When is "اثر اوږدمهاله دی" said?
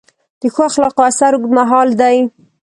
1.09-2.17